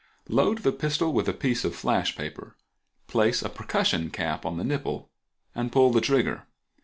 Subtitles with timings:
[0.29, 2.57] Load the pistol with a piece of flash paper,
[3.05, 5.11] place a percussion cap on the nipple,
[5.53, 6.47] and pull the trigger.